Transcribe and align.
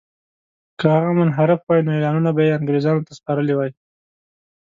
که 0.79 0.85
هغه 0.95 1.11
منحرف 1.19 1.59
وای 1.63 1.81
نو 1.85 1.91
اعلانونه 1.95 2.31
به 2.35 2.41
یې 2.47 2.55
انګرېزانو 2.59 3.05
ته 3.07 3.11
سپارلي 3.19 3.53
وای. 3.55 3.71